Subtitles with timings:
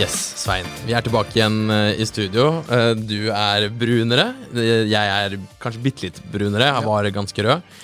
[0.00, 0.64] Yes, Svein.
[0.86, 2.46] Vi er tilbake igjen eh, i studio.
[2.72, 4.30] Eh, Du er brunere.
[4.54, 6.70] Eh, Jeg er kanskje bitte litt brunere.
[6.70, 7.74] Jeg var ganske rød.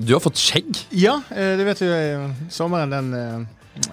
[0.00, 0.78] Du har fått skjegg.
[0.96, 1.88] Ja, det vet du.
[2.52, 3.10] Sommeren, den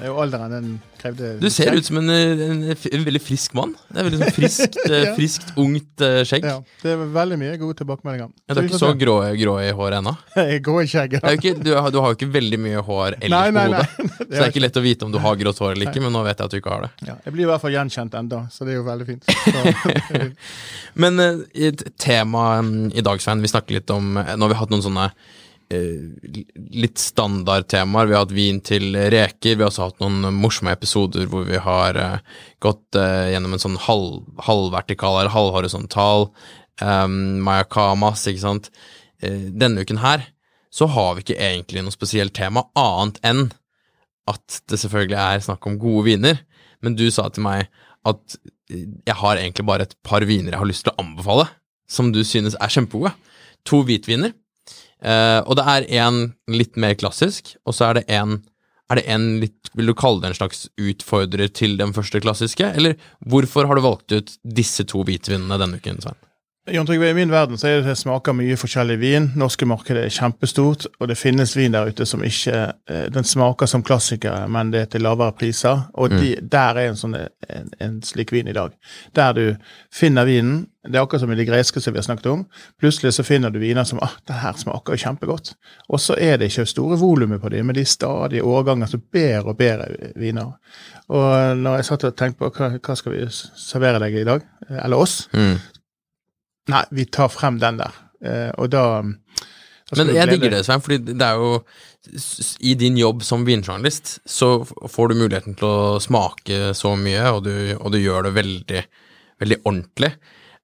[0.07, 0.69] og alderen, den
[1.05, 3.71] krevde Du ser ut som en, en, en veldig frisk mann.
[3.93, 5.13] Det er veldig sånn friskt, eh, Ja.
[5.15, 6.47] friskt ungt eh, skjegg.
[6.49, 8.31] Ja, det er veldig mye gode tilbakemeldinger.
[8.49, 10.15] Ja, Du er ikke så grå, grå i håret ennå.
[10.65, 11.15] grå i skjegg.
[11.21, 13.65] Det jo ikke- Du, har- du har jo ikke veldig mye hår ellers Nei, nei,
[13.65, 13.83] på nei.
[13.85, 14.11] hodet.
[14.25, 16.11] Så det er ikke lett å vite om du har grått hår eller ikke, men
[16.17, 16.91] nå vet jeg at du ikke har det.
[17.07, 20.35] Ja, jeg blir i hvert fall gjenkjent enda, så det er jo veldig fint.
[20.95, 24.57] Men eh, et tema mm, i dag, Svein, vi snakker litt om Nå har vi
[24.59, 25.09] hatt noen sånne
[25.73, 28.09] litt standardtemaer.
[28.09, 29.55] Vi har hatt vin til reker.
[29.55, 32.19] Vi har også hatt noen morsomme episoder hvor vi har eh,
[32.63, 36.29] gått eh, gjennom en sånn halv, halvvertikal eller halvhorisontal
[36.81, 38.71] um, Mayakamas, ikke sant.
[39.23, 40.27] Eh, denne uken her
[40.75, 43.45] så har vi ikke egentlig noe spesielt tema annet enn
[44.29, 46.41] at det selvfølgelig er snakk om gode viner.
[46.83, 47.69] Men du sa til meg
[48.05, 51.47] at eh, jeg har egentlig bare et par viner jeg har lyst til å anbefale,
[51.87, 53.13] som du synes er kjempegode.
[53.69, 54.35] To hvitviner.
[55.03, 56.19] Eh, og det er en
[56.51, 58.39] litt mer klassisk, og så er det en
[58.85, 62.67] er det en litt, Vil du kalle det en slags utfordrer til den første klassiske,
[62.77, 62.93] eller
[63.25, 66.19] hvorfor har du valgt ut disse to hvitvinene denne uken, Svein?
[66.67, 69.27] Jon Trygve, I min verden så er det det smaker mye forskjellig vin.
[69.37, 72.55] Norske markedet er kjempestort, og det finnes vin der ute som ikke
[72.89, 75.83] eh, Den smaker som klassikere, men det er til lavere priser.
[75.93, 78.73] Og de, der er en, sånn, en, en slik vin i dag.
[79.13, 79.43] Der du
[79.93, 80.63] finner vinen.
[80.81, 82.41] Det er akkurat som i de greske som vi har snakket om.
[82.81, 85.53] Plutselig så finner du viner som ah, det her smaker jo kjempegodt.
[85.93, 89.05] Og så er det ikke store volumet på dem, men de er stadig årganger som
[89.13, 90.57] bedre og bedre viner.
[91.13, 94.45] Og når jeg satt og tenkte på hva, hva skal vi servere deg i dag,
[94.65, 95.27] eh, eller oss,
[96.71, 97.97] Nei, vi tar frem den der.
[98.25, 101.59] Eh, og da, da Men jeg digger det, Svein, fordi det er jo
[102.65, 107.45] I din jobb som vinjournalist så får du muligheten til å smake så mye, og
[107.47, 108.81] du, og du gjør det veldig,
[109.43, 110.11] veldig ordentlig.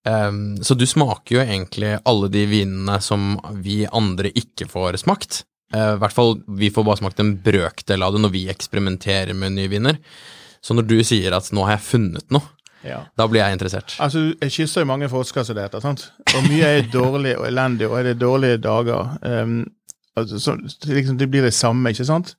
[0.02, 5.44] Um, så du smaker jo egentlig alle de vinene som vi andre ikke får smakt.
[5.74, 9.38] Uh, I hvert fall vi får bare smakt en brøkdel av det når vi eksperimenterer
[9.38, 10.02] med nye viner.
[10.62, 12.50] Så når du sier at 'nå har jeg funnet noe',
[12.84, 13.00] Ja.
[13.18, 13.96] da blir jeg interessert.
[14.00, 15.80] Altså, Jeg kysser jo mange forskere, som det heter.
[15.80, 16.12] sant?
[16.36, 19.66] Og mye er dårlig og elendig, og er det dårlige dager um,
[20.18, 20.56] altså, så,
[20.86, 22.36] liksom, Det blir det samme, ikke sant?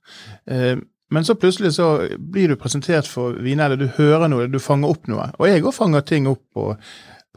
[0.51, 0.83] Um,
[1.13, 4.59] men så plutselig så blir du presentert for viner, eller du hører noe, eller du
[4.59, 5.27] fanger opp noe.
[5.37, 6.71] Og jeg òg fanger ting opp på,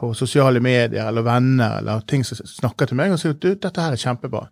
[0.00, 3.50] på sosiale medier eller venner eller ting som snakker til meg og sier at du,
[3.55, 4.47] dette her er kjempebra.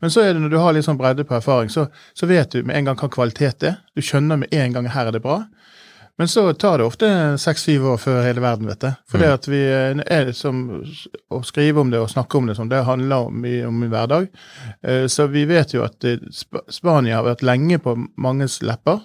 [0.00, 2.54] Men så er det når du har litt sånn bredde på erfaring, så, så vet
[2.54, 3.80] du med en gang hva kvalitet er.
[3.98, 5.40] Du skjønner med en gang her er det bra.
[6.18, 7.08] Men så tar det ofte
[7.38, 8.90] seks-syv år før hele verden vet det.
[9.10, 10.64] For det at vi eh, er som
[11.30, 14.26] å skrive om det og snakke om det, som det handler mye om i hverdag.
[14.82, 18.98] Eh, Så vi vet jo at eh, Sp Spania har vært lenge på manges lepper.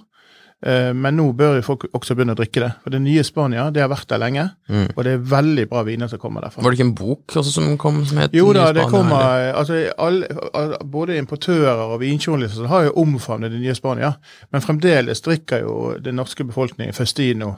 [0.66, 2.70] Eh, Men nå bør jo folk også begynne å drikke det.
[2.84, 4.46] For det nye Spania det har vært der lenge,
[4.96, 6.64] og det er veldig bra viner som kommer derfra.
[6.64, 9.52] Var det ikke en bok også som kom som het Jo da, Nye det kommer
[9.60, 10.30] altså, alle,
[10.84, 14.14] Både importører og vinjournalister har jo omfavnet det nye Spania,
[14.52, 17.56] men fremdeles drikker jo den norske befolkningen Festino.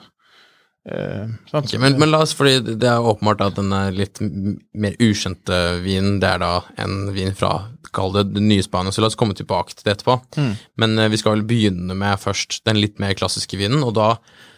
[0.85, 1.66] Eh, sant?
[1.66, 5.57] Ok, men, men la oss, fordi det er åpenbart at den er litt mer ukjente
[5.81, 6.51] vinen, det er da
[6.84, 7.53] en vin fra,
[7.96, 10.19] kall det det nye Spania, så la oss komme tilbake til det etterpå.
[10.81, 14.12] Men eh, vi skal vel begynne med først den litt mer klassiske vinen, og da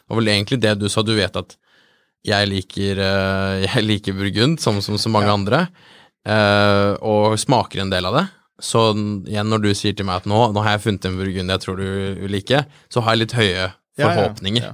[0.08, 1.56] var vel egentlig det du sa, du vet at
[2.28, 5.68] jeg liker, eh, jeg liker Burgund, som, som så mange andre,
[6.28, 8.26] eh, og smaker en del av det.
[8.68, 8.82] Så
[9.30, 11.62] igjen, når du sier til meg at nå, nå har jeg funnet en Burgund jeg
[11.62, 11.88] tror du
[12.24, 13.70] vil like, så har jeg litt høye Ja,
[14.02, 14.66] ja, forhåpninger.
[14.66, 14.74] ja.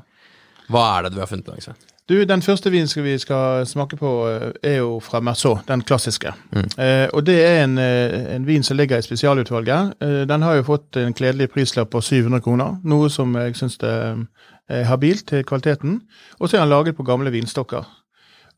[0.72, 1.74] Hva er det du har funnet i?
[2.10, 5.82] Du, Den første vinen skal vi skal smake på, eh, er jo fra Merceau, den
[5.82, 6.34] klassiske.
[6.78, 9.94] Eh, og Det er en, eh, en vin som ligger i spesialutvalget.
[10.02, 13.78] Eh, den har jo fått en kledelig prislapp på 700 kroner, noe som jeg syns
[13.84, 16.02] er habilt til kvaliteten.
[16.40, 17.86] Og så er den laget på gamle vinstokker.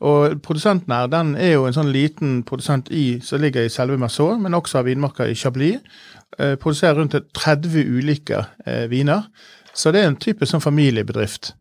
[0.02, 3.98] Og Produsenten her den er jo en sånn liten produsent i, som ligger i selve
[3.98, 5.80] Merceau, men også har vinmarker i Chablis.
[6.40, 9.30] Eh, produserer rundt 30 ulike eh, viner.
[9.74, 11.54] Så det er en typisk sånn familiebedrift.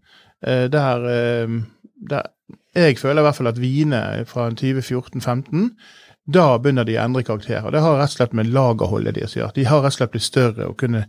[0.46, 1.60] Eh, der, eh,
[2.10, 2.30] der
[2.74, 5.70] jeg føler i hvert fall at Vine fra 2014-2015
[6.34, 7.64] da begynner de å endre karakter.
[7.64, 9.56] og Det har rett og slett med lagerholdet deres å gjøre.
[9.58, 11.04] De har rett og slett blitt større og kunne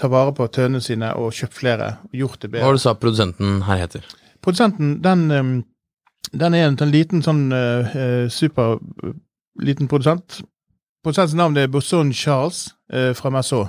[0.00, 2.64] ta vare på tønnene sine og kjøpt flere og gjort det bedre.
[2.64, 4.08] Hva var det du sa produsenten her heter?
[4.42, 5.52] Produsenten, den, em,
[6.32, 9.12] den er en en, liten sånn eh, eh, super uh,
[9.60, 10.40] liten produsent.
[11.04, 13.68] Produsentens navn er Bosson Charles uh, fra Massot,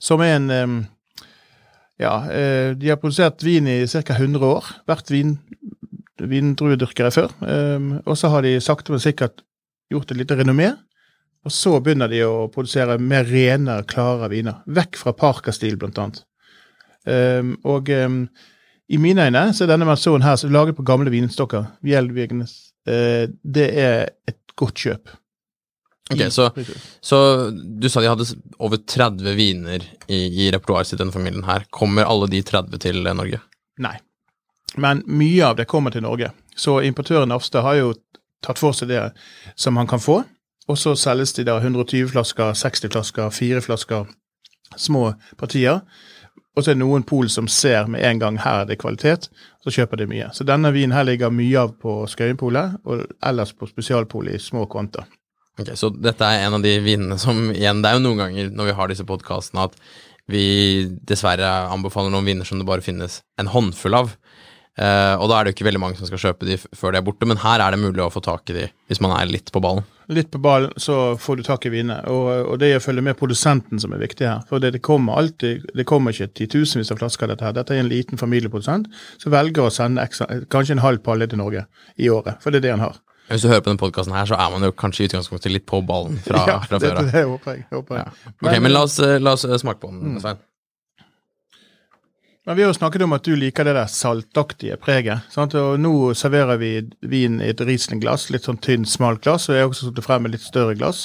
[0.00, 0.78] som er en em,
[1.98, 4.14] Ja, eh, de har produsert vin i ca.
[4.14, 4.66] 100 år.
[4.86, 5.38] Vært vin,
[6.18, 7.34] vindruedyrkere før.
[8.04, 9.42] og så har de sakte, men sikkert
[9.90, 10.72] gjort et lite renommé.
[11.46, 14.62] Og så begynner de å produsere mer rene, klare viner.
[14.66, 16.24] Vekk fra parkerstil, blant annet.
[17.64, 17.88] Og
[18.88, 22.72] i mine øyne så er denne masonen her som er laget på gamle vinstokker, Vielwegnes,
[22.88, 25.12] eh, det er et godt kjøp.
[26.10, 26.50] Ok, så,
[27.00, 27.18] så
[27.52, 28.26] du sa de hadde
[28.58, 31.66] over 30 viner i, i repertoaret sitt, denne familien her.
[31.70, 33.40] Kommer alle de 30 til eh, Norge?
[33.84, 33.96] Nei.
[34.76, 36.30] Men mye av det kommer til Norge.
[36.56, 37.92] Så importøren Afstad har jo
[38.44, 39.02] tatt for seg det
[39.56, 40.22] som han kan få.
[40.68, 44.08] Og så selges de da 120 flasker, 60 flasker, 4 flasker,
[44.76, 45.80] små partier.
[46.56, 49.28] Og så er det noen pol som ser med en gang her er det kvalitet,
[49.62, 50.28] så kjøper de mye.
[50.34, 54.66] Så denne vinen her ligger mye av på Skøyenpolet, og ellers på spesialpolet i små
[54.70, 55.06] kvanta.
[55.58, 58.52] Ok, Så dette er en av de vinene som igjen Det er jo noen ganger
[58.54, 59.74] når vi har disse podkastene at
[60.28, 64.10] vi dessverre anbefaler noen viner som det bare finnes en håndfull av.
[64.78, 67.00] Eh, og da er det jo ikke veldig mange som skal kjøpe de før de
[67.00, 69.30] er borte, men her er det mulig å få tak i de hvis man er
[69.30, 69.88] litt på ballen.
[70.12, 71.98] litt på ballen, så får du tak i vinene.
[72.12, 74.44] Og, og det er å følge med produsenten som er viktig her.
[74.48, 77.56] For det, det kommer alltid, det kommer ikke titusenvis av flasker av dette her.
[77.58, 81.40] Dette er en liten familieprodusent som velger å sende ekstra, kanskje en halv palle til
[81.40, 81.66] Norge
[81.96, 82.38] i året.
[82.44, 83.00] For det er det han har.
[83.28, 85.66] Hvis du hører på denne podkasten her, så er man jo kanskje i utgangspunktet litt
[85.68, 87.10] på ballen fra, Ja, fra det, før av.
[87.12, 87.64] det, håper jeg.
[87.74, 88.34] Håper jeg.
[88.40, 90.40] Ok, men la oss, eh, la oss eh, smake på den, Svein.
[92.48, 95.26] Men vi har jo snakket om at du liker det der saltaktige preget.
[95.28, 95.52] Sant?
[95.60, 96.70] Og nå serverer vi
[97.04, 99.50] vin i et Riesling-glass, litt sånn tynn, smalt glass.
[99.50, 101.02] Og jeg har også satt frem med litt større glass.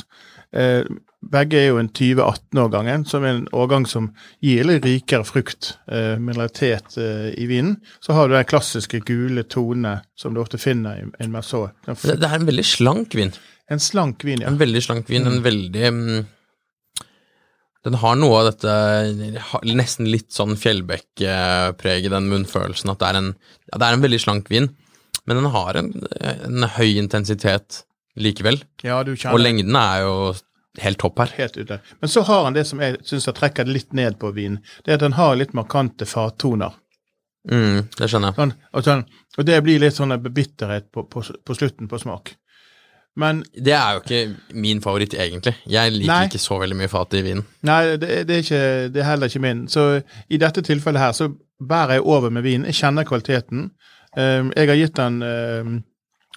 [0.56, 0.88] Eh,
[1.32, 4.10] begge er jo en 2018-årgangen, som er en årgang som
[4.44, 7.78] gir litt rikere frukt, eh, mineralitet eh, i vinen.
[8.04, 11.70] Så har du den klassiske gule tone som du ofte finner i en Merceau.
[11.86, 13.34] Det, det er en veldig slank vin.
[13.72, 14.52] En slank vin, ja.
[14.52, 16.24] En veldig slank vin, en veldig mm,
[17.84, 18.74] Den har noe av dette
[19.68, 23.34] nesten litt sånn Fjellbekk-preg den munnfølelsen, at det er, en,
[23.72, 24.70] ja, det er en veldig slank vin,
[25.24, 25.92] men den har en,
[26.22, 27.84] en høy intensitet
[28.20, 28.60] likevel.
[28.86, 30.16] ja du Og lengden er jo
[30.82, 31.34] helt topp her.
[31.38, 31.80] helt ute.
[32.00, 34.62] Men så har han det som jeg syns trekker det litt ned på vinen.
[34.84, 36.74] Det er at den har litt markante fattoner.
[37.52, 38.40] Mm, det skjønner jeg.
[38.40, 39.04] Sånn, og, sånn,
[39.38, 42.36] og det blir litt sånn bitterhet på, på, på slutten på smak.
[43.16, 45.54] Men Det er jo ikke min favoritt, egentlig.
[45.70, 46.26] Jeg liker Nei.
[46.32, 47.44] ikke så veldig mye fat i vinen.
[47.62, 48.62] nei, det, det, er ikke,
[48.94, 49.68] det er heller ikke min.
[49.70, 51.30] Så i dette tilfellet her så
[51.62, 52.66] bærer jeg over med vinen.
[52.66, 53.70] Jeg kjenner kvaliteten.
[54.18, 55.78] Um, jeg har gitt den um,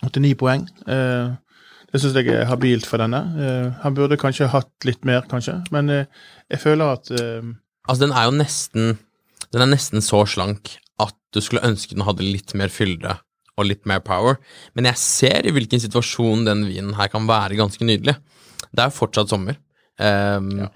[0.04, 0.68] 89 poeng.
[0.84, 1.32] Uh,
[1.96, 3.22] det syns jeg er habilt for denne.
[3.40, 5.58] Uh, han burde kanskje hatt litt mer, kanskje.
[5.72, 7.56] Men uh, jeg føler at um,
[7.86, 8.96] Altså, den er jo nesten
[9.52, 13.14] Den er nesten så slank at du skulle ønske den hadde litt mer fylde
[13.56, 14.36] og litt mer power,
[14.76, 18.12] men jeg ser i hvilken situasjon den vinen her kan være ganske nydelig.
[18.68, 19.56] Det er jo fortsatt sommer.
[19.96, 20.66] Ehm,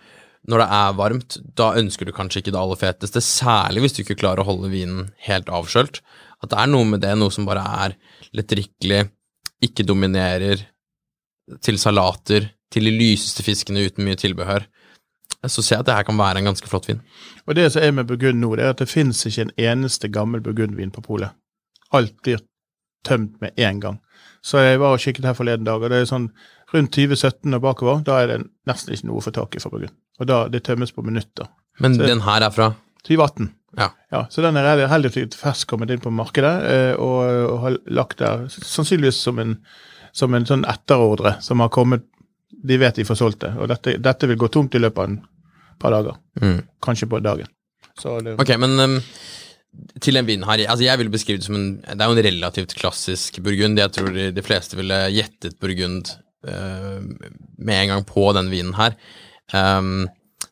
[0.48, 4.00] Når det er varmt, da ønsker du kanskje ikke det aller feteste, særlig hvis du
[4.00, 6.00] ikke klarer å holde vinen helt avskjølt.
[6.40, 7.96] At det er noe med det, noe som bare er
[8.32, 9.02] lettdrikkelig,
[9.68, 10.64] ikke dominerer,
[11.62, 14.66] til salater, til de lyseste fiskene uten mye tilbehør.
[15.48, 17.00] Så ser jeg at det her kan være en ganske flott vin.
[17.48, 20.10] Og det som er med Burgund nå, det er at det finnes ikke en eneste
[20.12, 21.32] gammel Burgundvin på polet.
[21.96, 22.42] Alt blir
[23.06, 23.98] tømt med en gang.
[24.44, 26.28] Så jeg var og kikket her forleden dag, og det er sånn
[26.74, 28.38] rundt 2017 og bakover, da er det
[28.68, 29.96] nesten ikke noe å få tak i fra Burgund.
[30.20, 31.48] Og da det tømmes på minutter.
[31.80, 33.54] Men Så- den her er fra 2018.
[33.78, 33.88] Ja.
[34.12, 38.18] Ja, så den er heldigvis fersk kommet inn på markedet, eh, og, og har lagt
[38.18, 39.56] der sannsynligvis som en,
[40.12, 42.06] som en sånn etterordre som har kommet
[42.50, 45.12] De vet de får solgt det, og dette, dette vil gå tomt i løpet av
[45.12, 46.16] et par dager.
[46.40, 46.58] mm.
[46.82, 47.48] Kanskje på dagen.
[47.96, 48.96] Så det, Ok, men um,
[50.02, 52.24] til en vin her Altså, jeg ville beskrive det som en Det er jo en
[52.26, 53.78] relativt klassisk burgund.
[53.78, 56.12] Jeg tror de, de fleste ville gjettet burgund
[56.44, 57.00] uh,
[57.56, 58.98] med en gang på den vinen her.
[59.54, 60.08] Um,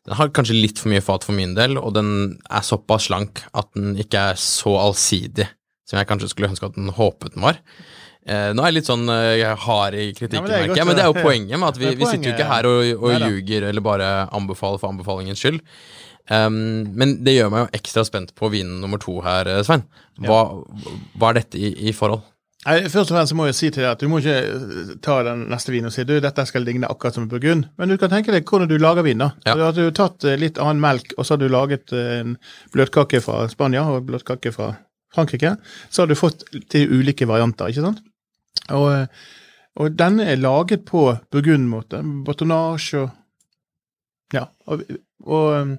[0.09, 3.43] den har kanskje litt for mye fat for min del, og den er såpass slank
[3.53, 5.49] at den ikke er så allsidig
[5.89, 7.61] som jeg kanskje skulle ønske at den håpet den var.
[8.29, 11.05] Eh, nå er jeg litt sånn eh, hard i kritikken, Ja, men det men det
[11.07, 13.69] er jo poenget med at vi, vi sitter jo ikke her og, og Nei, ljuger
[13.71, 15.63] eller bare anbefaler for anbefalingens skyld.
[16.29, 19.87] Um, men det gjør meg jo ekstra spent på vinen nummer to her, eh, Svein.
[20.21, 20.43] Hva,
[21.17, 22.27] hva er dette i, i forhold?
[22.67, 25.21] Nei, Først og fremst må jeg si til deg at du må ikke eh, ta
[25.25, 27.71] den neste vinen og si du, dette skal ligne akkurat som burgund.
[27.81, 29.23] Men du kan tenke deg hvordan du lager vin.
[29.25, 29.31] da.
[29.49, 29.55] Ja.
[29.57, 32.37] Du har du tatt eh, litt annen melk, og så har du laget en
[32.75, 34.75] bløtkake fra Spania og bløtkake fra
[35.15, 35.55] Frankrike,
[35.89, 38.05] så har du fått til ulike varianter, ikke sant?
[38.77, 39.07] Og, eh,
[39.79, 42.03] og denne er laget på burgundmåte.
[42.27, 43.15] Batonnage og
[44.35, 44.45] Ja.
[44.67, 44.83] Og,
[45.25, 45.77] og eh,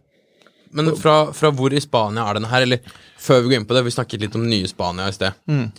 [0.74, 2.62] Men fra, fra hvor i Spania er den her?
[2.66, 2.80] Eller
[3.18, 5.38] før vi går inn på det, vi snakket litt om nye Spania i sted.
[5.50, 5.70] Mm.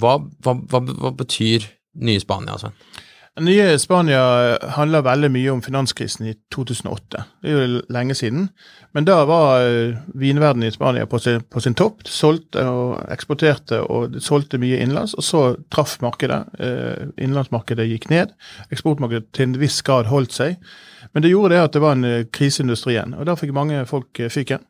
[0.00, 1.68] Hva, hva, hva, hva betyr
[2.04, 2.74] nye Spania, Sven?
[3.42, 4.20] Nye Spania
[4.76, 7.22] handler veldig mye om finanskrisen i 2008.
[7.42, 8.44] Det er jo lenge siden.
[8.94, 12.06] Men da var uh, vinverdenen i Spania på sin, på sin topp.
[12.06, 15.16] Solgte og eksporterte og solgte mye innenlands.
[15.18, 15.42] Og så
[15.74, 16.44] traff markedet.
[16.60, 18.36] Uh, innenlandsmarkedet gikk ned.
[18.70, 20.54] Eksportmarkedet til en viss grad holdt seg.
[21.10, 23.18] Men det gjorde det at det var en uh, krise i industrien.
[23.18, 24.62] Og da fikk mange folk fyken.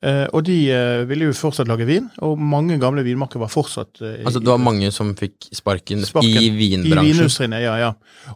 [0.00, 4.00] Uh, og de uh, ville jo fortsatt lage vin, og mange gamle vinmarker var fortsatt
[4.00, 7.04] uh, Altså, det var mange som fikk sparken, Sparken i I vinbransjen.
[7.04, 7.90] vinindustrien, ja, ja.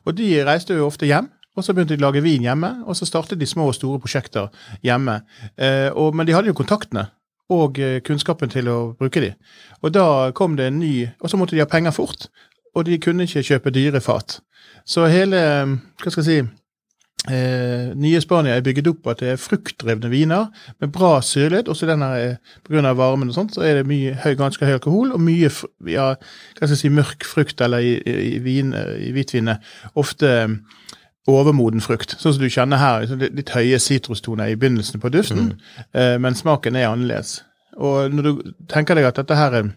[0.05, 2.97] Og de reiste jo ofte hjem, og så begynte de å lage vin hjemme, og
[2.99, 4.51] så startet de små og store prosjekter
[4.85, 5.21] hjemme.
[5.57, 7.07] Eh, og, men de hadde jo kontaktene
[7.55, 9.31] og eh, kunnskapen til å bruke de.
[9.85, 12.27] Og da kom det en ny Og så måtte de ha penger fort,
[12.75, 14.41] og de kunne ikke kjøpe dyre fat.
[14.85, 16.41] Så hele, eh, hva skal jeg si
[17.25, 20.51] Eh, nye Spania er bygget opp på at det er fruktdrevne viner
[20.83, 21.71] med bra syrlighet.
[21.73, 22.09] Også denne,
[22.67, 25.23] på grunn av varmen og sånt, så er det mye høy, ganske høy alkohol og
[25.25, 25.49] mye
[25.89, 29.65] ja, hva skal jeg si, mørk frukt, eller i, i, vin, i hvitvinet
[29.97, 30.59] ofte eh,
[31.31, 32.13] overmoden frukt.
[32.19, 35.55] Sånn som du kjenner her, litt, høye sitrustoner i begynnelsen på duften,
[35.97, 37.39] eh, men smaken er annerledes.
[37.81, 39.71] Og når du tenker deg at dette her er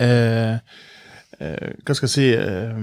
[0.00, 0.54] eh,
[1.38, 2.80] eh, Hva skal jeg si eh,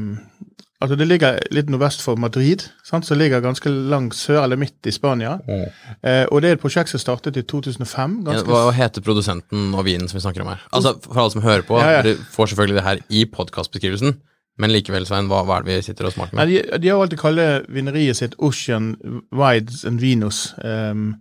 [0.79, 3.03] Altså Det ligger litt nordvest for Madrid, sant?
[3.05, 5.33] så ligger ganske langt sør, eller midt i Spania.
[5.49, 8.13] Eh, og det er et prosjekt som startet i 2005.
[8.31, 10.61] Ja, hva heter produsenten og vinen som vi snakker om her?
[10.71, 12.01] Altså, For alle som hører på, Ja, ja.
[12.07, 14.15] dere får selvfølgelig det her i podkastbeskrivelsen,
[14.59, 16.55] men likevel, Svein, hva, hva er det vi sitter og smaker Nei, med?
[16.71, 18.93] de, de har valgt å kalle vineriet sitt Ocean
[19.35, 20.53] Wides and Venus.
[20.63, 21.17] Um,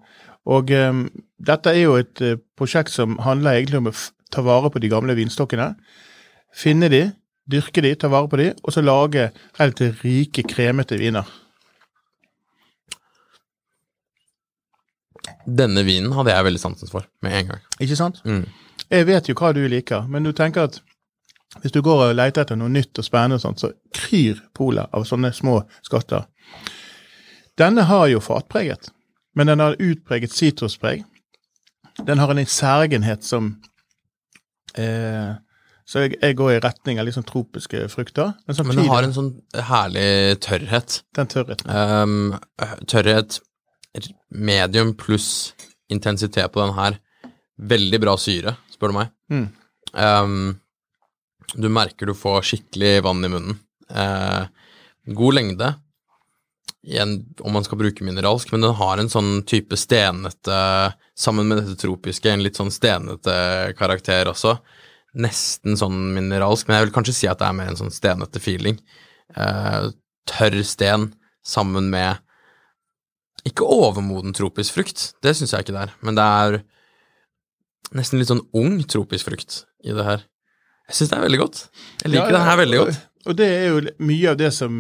[0.47, 1.09] og um,
[1.43, 4.79] dette er jo et uh, prosjekt som handler egentlig om å f ta vare på
[4.79, 5.73] de gamle vinstokkene.
[6.55, 7.09] Finne de,
[7.51, 11.29] dyrke de, ta vare på de, og så lage relativt rike, kremete viner.
[15.49, 17.65] Denne vinen hadde jeg veldig sansen for med en gang.
[17.81, 18.21] Ikke sant?
[18.29, 18.45] Mm.
[18.89, 20.81] Jeg vet jo hva du liker, men du tenker at
[21.63, 24.93] hvis du går og leter etter noe nytt og spennende, og sånt, så kryr polet
[24.95, 26.29] av sånne små skatter.
[27.59, 28.91] Denne har jo fatpreget,
[29.35, 31.03] men den har utpreget sitruspreg.
[32.07, 33.57] Den har en særgenhet som
[34.79, 35.33] eh,
[35.89, 38.35] Så jeg, jeg går i retning av litt sånn tropiske frukter.
[38.47, 39.31] Men Men den har en sånn
[39.71, 41.03] herlig tørrhet.
[41.17, 41.71] den tørrheten.
[41.73, 42.35] Um,
[42.85, 43.41] tørrhet,
[44.29, 45.55] medium pluss
[45.89, 46.99] intensitet på den her.
[47.57, 49.15] Veldig bra syre, spør du meg.
[49.33, 49.47] Mm.
[49.97, 50.61] Um,
[51.57, 53.61] du merker du får skikkelig vann i munnen.
[53.89, 54.45] Uh,
[55.17, 55.71] god lengde,
[56.85, 60.59] igjen om man skal bruke mineralsk, men den har en sånn type stenete,
[61.19, 64.59] sammen med dette tropiske, en litt sånn stenete karakter også.
[65.17, 68.43] Nesten sånn mineralsk, men jeg vil kanskje si at det er mer en sånn stenete
[68.43, 68.77] feeling.
[69.37, 69.89] Eh,
[70.29, 71.13] tørr sten
[71.47, 72.21] sammen med
[73.49, 76.59] ikke overmoden tropisk frukt, det syns jeg ikke det er, men det er
[77.97, 80.25] nesten litt sånn ung tropisk frukt i det her.
[80.89, 81.61] Jeg syns det er veldig godt.
[82.03, 83.05] Jeg liker Ja, det her veldig godt.
[83.27, 84.77] Og, det er jo mye av det som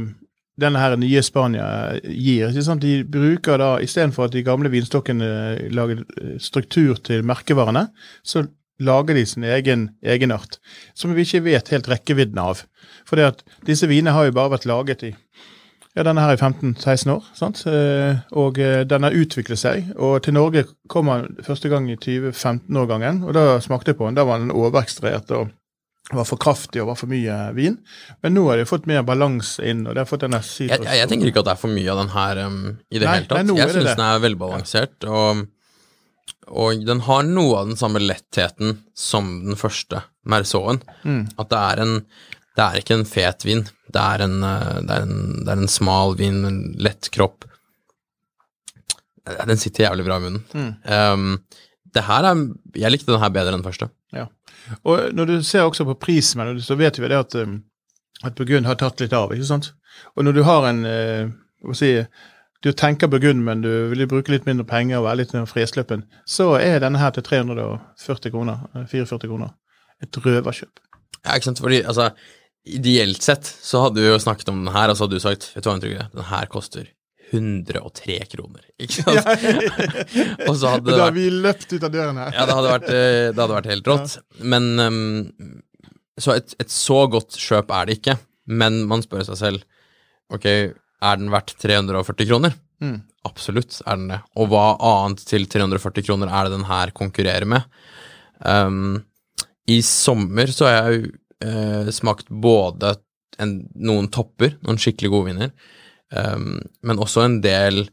[0.59, 1.67] denne her nye Spania
[2.03, 2.55] gir.
[2.81, 5.29] De bruker da, Istedenfor at de gamle vinstokkene
[5.75, 6.03] lager
[6.43, 7.89] struktur til merkevarene,
[8.25, 8.47] så
[8.79, 10.59] lager de sin egen egenart,
[10.95, 12.65] som vi ikke vet helt rekkevidden av.
[13.09, 15.13] For det at disse vinene har jo bare vært laget i
[15.97, 17.65] ja, denne her i 15-16 år, sant?
[17.67, 19.89] Eh, og eh, den har utviklet seg.
[19.97, 24.19] Og til Norge kom den første gang i 20-15-årgangen, og da smakte jeg på den.
[24.19, 25.49] Da var den overekstrahert og
[26.15, 27.75] var for kraftig og var for mye vin.
[28.25, 31.01] Men nå har de fått mer balanse inn, og de har fått denne Jeg, jeg,
[31.03, 33.17] jeg tenker ikke at det er for mye av den her um, i det Nei,
[33.19, 33.43] hele tatt.
[33.43, 33.97] nei, jeg det syns det.
[33.99, 35.43] den er velbalansert, og,
[36.49, 40.81] og den har noe av den samme lettheten som den første Merceauen.
[41.05, 41.27] Mm.
[41.39, 41.95] At det er en
[42.59, 43.61] Det er ikke en fet vin.
[43.87, 47.45] Det er en, uh, det er en, det er en smal vin, en lett kropp.
[49.29, 50.43] Eh, Den sitter jævlig bra i munnen.
[50.53, 50.73] Mm.
[50.83, 51.39] Um,
[51.95, 52.43] det her er
[52.75, 53.91] Jeg likte den her bedre enn den første.
[54.13, 54.27] Ja.
[54.83, 57.63] Og når du ser også på prisen, så vet vi det at, um,
[58.25, 59.31] at Burgund har tatt litt av.
[59.33, 59.73] ikke sant?
[60.17, 61.31] Og når du har en eh,
[61.63, 62.35] hva skal jeg si,
[62.65, 66.03] Du tenker Burgund, men du vil bruke litt mindre penger og være litt mer frislippen,
[66.27, 68.65] så er denne her til 340 kroner.
[68.75, 69.55] eh, 44 kroner.
[70.03, 70.81] Et røverkjøp.
[71.25, 72.11] Ja, ikke sant, fordi altså
[72.69, 75.47] Ideelt sett så hadde vi jo snakket om den her, og så hadde du sagt
[75.55, 76.89] Vet du hva, Trygve, den her koster
[77.31, 78.63] 103 kroner.
[78.83, 79.31] Ikke sant?
[80.49, 81.01] og så hadde det vært...
[81.01, 82.35] da vi løpt ut av døren her.
[82.37, 84.15] Ja, det hadde vært, eh, det hadde vært helt rått.
[84.41, 85.01] Men um,
[86.21, 88.17] Så et, et så godt kjøp er det ikke.
[88.49, 89.65] Men man spør seg selv
[90.33, 90.45] Ok,
[91.05, 92.57] er den verdt 340 kroner?
[92.83, 93.01] Mm.
[93.27, 94.21] Absolutt er den det.
[94.39, 97.67] Og hva annet til 340 kroner er det den her konkurrerer med?
[98.39, 99.03] Um,
[99.69, 101.11] i sommer så har jeg
[101.45, 102.95] eh, smakt både
[103.43, 105.53] en, noen topper, noen skikkelig gode viner,
[106.15, 107.85] um, men også en del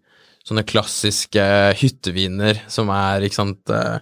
[0.45, 1.43] sånne klassiske
[1.81, 3.97] hytteviner som er, ikke sant uh,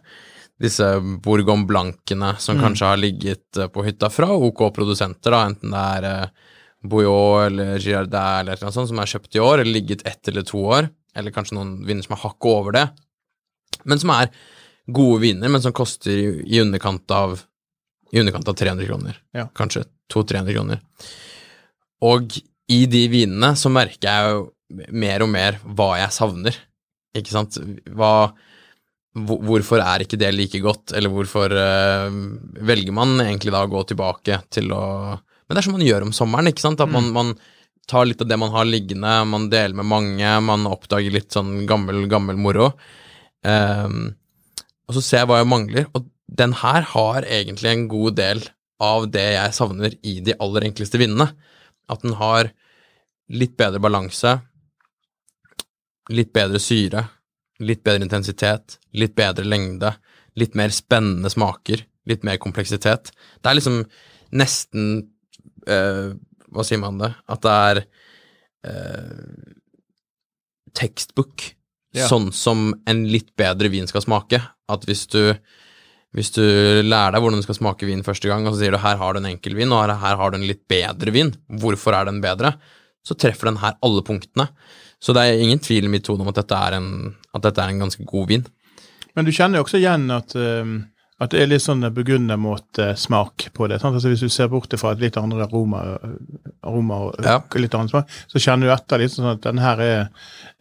[0.61, 0.85] disse
[1.23, 5.83] Bourgogne Blankene som kanskje har ligget eh, på hytta fra OK produsenter, da, enten det
[5.97, 6.29] er
[6.83, 10.43] Bouillot eller Girardin eller noe sånt, som er kjøpt i år, eller ligget ett eller
[10.47, 12.85] to år, eller kanskje noen viner som er hakket over det,
[13.87, 14.31] men som er
[14.93, 17.37] gode viner, men som koster i, i underkant av
[18.13, 19.47] i underkant av 300 kroner, Ja.
[19.57, 20.81] kanskje 200-300 kroner.
[22.05, 22.35] Og
[22.69, 24.43] i de vinene så merker jeg jo
[24.93, 26.57] mer og mer hva jeg savner,
[27.17, 27.57] ikke sant?
[27.89, 28.11] Hva,
[29.15, 32.09] hvorfor er ikke det like godt, eller hvorfor uh,
[32.65, 34.83] velger man egentlig da å gå tilbake til å
[35.43, 36.81] Men det er som man gjør om sommeren, ikke sant?
[36.83, 37.33] At man, man
[37.89, 41.65] tar litt av det man har liggende, man deler med mange, man oppdager litt sånn
[41.69, 42.71] gammel, gammel moro.
[43.43, 44.13] Um,
[44.87, 48.43] og så ser jeg hva jeg mangler, og den her har egentlig en god del
[48.83, 51.29] av det jeg savner i de aller enkleste vinene.
[51.91, 52.49] At den har
[53.33, 54.37] litt bedre balanse,
[56.11, 57.05] litt bedre syre,
[57.63, 59.93] litt bedre intensitet, litt bedre lengde,
[60.39, 63.11] litt mer spennende smaker, litt mer kompleksitet.
[63.39, 63.83] Det er liksom
[64.33, 65.12] nesten
[65.67, 66.13] eh,
[66.53, 67.09] Hva sier man det?
[67.33, 67.81] At det er
[68.69, 69.51] eh,
[70.77, 71.53] tekstbook,
[71.93, 72.07] Ja.
[72.07, 74.41] sånn som en litt bedre vin skal smake.
[74.69, 75.35] At hvis du
[76.13, 76.43] hvis du
[76.85, 79.13] lærer deg hvordan du skal smake vin første gang, og så sier du her har
[79.13, 82.05] du en enkel vin, og her, her har du en litt bedre vin, hvorfor er
[82.05, 82.53] den bedre?
[83.03, 84.45] Så treffer den her alle punktene.
[85.01, 87.73] Så det er ingen tvil i mitt hode om at dette en, at dette er
[87.73, 88.45] en ganske god vin.
[89.17, 90.75] Men du kjenner jo også igjen at, um,
[91.23, 93.79] at det er litt sånn burgundermåte-smak på det.
[93.83, 95.83] Altså Hvis du ser bort fra et litt andre aroma,
[96.63, 97.39] aroma og Ja.
[97.55, 100.09] litt annen smak, så kjenner du etter litt sånn at den her er,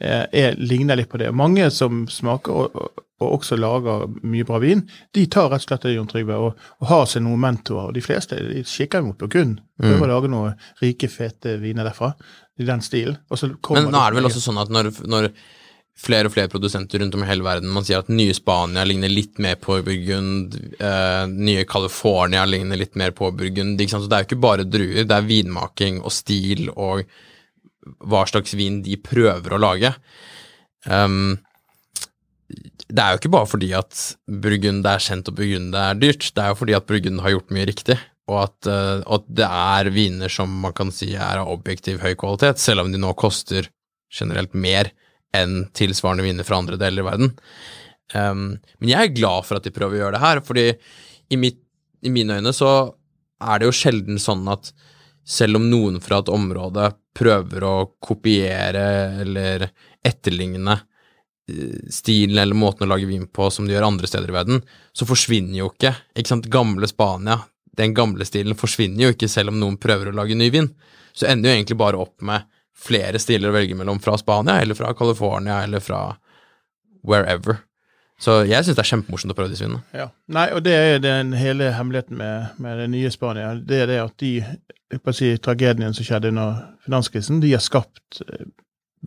[0.00, 1.32] er, er, ligner litt på det.
[1.32, 4.82] Mange som smaker og, og, og også lager mye bra vin,
[5.14, 7.88] de tar rett og slett det, Jon Trygve, og, og har seg noen mentorer.
[7.90, 9.60] Og de fleste de kikker mot Burgund.
[9.82, 12.12] Prøver å lage noen rike, fete viner derfra.
[12.60, 13.16] I den stilen.
[13.32, 15.30] Men nå er det vel også sånn at når, når
[15.98, 19.12] flere og flere produsenter rundt om i hele verden Man sier at nye Spania ligner
[19.12, 23.80] litt mer på Burgund, eh, nye California ligner litt mer på Burgund.
[23.80, 24.06] Ikke sant?
[24.06, 27.04] Så det er jo ikke bare druer, det er vinmaking og stil og
[27.82, 29.92] hva slags vin de prøver å lage.
[30.86, 31.40] Um,
[32.92, 36.42] det er jo ikke bare fordi at Burgund er kjent og Burgund er dyrt, det
[36.42, 37.98] er jo fordi at Burgund har gjort mye riktig,
[38.30, 42.12] og at, uh, at det er viner som man kan si er av objektiv høy
[42.18, 43.70] kvalitet, selv om de nå koster
[44.12, 44.92] generelt mer
[45.36, 47.34] enn tilsvarende viner fra andre deler i verden.
[48.12, 48.46] Um,
[48.80, 51.60] men jeg er glad for at de prøver å gjøre det her, fordi i, mitt,
[52.04, 52.72] i mine øyne så
[53.42, 54.72] er det jo sjelden sånn at
[55.24, 58.84] selv om noen fra et område prøver å kopiere
[59.22, 59.68] eller
[60.04, 64.36] etterligne eh, stilen eller måten å lage vin på som de gjør andre steder i
[64.36, 67.38] verden, så forsvinner jo ikke, ikke sant, gamle Spania,
[67.78, 70.68] den gamle stilen forsvinner jo ikke selv om noen prøver å lage ny vin.
[71.16, 72.44] Så ender jo egentlig bare opp med
[72.76, 76.02] flere stiler å velge mellom fra Spania, eller fra California, eller fra
[77.06, 77.62] wherever.
[78.22, 79.82] Så jeg syns det er kjempemorsomt å prøve disse vinene.
[79.96, 80.08] Ja.
[80.30, 83.54] Nei, og det er den hele hemmeligheten med, med det nye Spania.
[83.58, 84.32] Det er det at de
[85.16, 88.46] si, tragediene som skjedde under finanskrisen, de har skapt eh,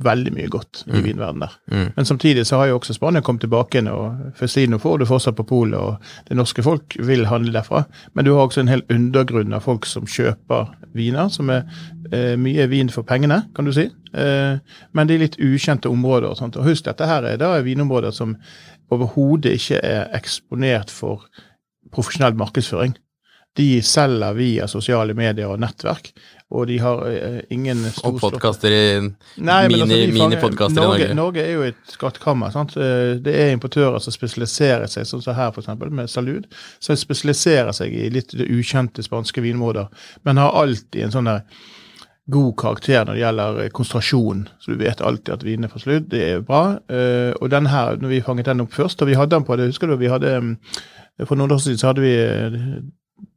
[0.04, 1.54] veldig mye godt i vinverden der.
[1.72, 1.92] Mm.
[1.96, 5.38] Men samtidig så har jo også Spania kommet tilbake igjen, og Festino får du fortsatt
[5.38, 7.86] på polet, og det norske folk vil handle derfra.
[8.14, 11.64] Men du har også en hel undergrunn av folk som kjøper viner, som er
[12.12, 13.88] eh, mye vin for pengene, kan du si.
[14.16, 14.60] Eh,
[14.92, 16.30] men det er litt ukjente områder.
[16.30, 16.60] og sånt.
[16.60, 18.36] Og husk, dette her er da vinområder som
[18.92, 21.26] overhodet ikke er eksponert for
[21.96, 22.96] profesjonell markedsføring.
[23.56, 26.12] De selger via sosiale medier og nettverk,
[26.52, 31.42] og de har uh, ingen Og storslåtte- podkaster i altså, mini- de i Norge, Norge.
[31.42, 32.52] Er jo et skattkammer.
[32.54, 32.76] sant?
[32.78, 36.46] Eh, Det er importører som spesialiserer seg, sånn som her eksempel, med Salud,
[36.80, 39.88] som spesialiserer seg i litt ukjente spanske vinmåter,
[40.24, 41.42] men har alltid en sånn der
[42.30, 44.48] god karakter når det gjelder konsentrasjon.
[44.60, 46.08] Så du vet alltid at vinene får sludd.
[46.10, 46.80] Det er bra.
[47.42, 49.68] Og den her, når vi fanget den opp først, og vi hadde den på det,
[49.70, 50.58] husker du, vi hadde mm,
[51.28, 52.16] For noen år siden så hadde vi